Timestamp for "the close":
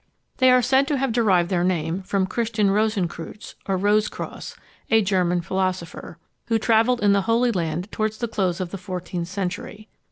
8.17-8.59